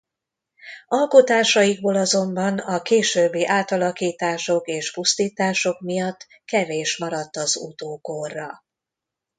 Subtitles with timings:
[0.87, 8.63] Alkotásaikból azonban a későbbi átalakítások és pusztítások miatt kevés maradt az utókorra.